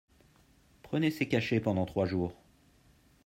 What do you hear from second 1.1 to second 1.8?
ces cachets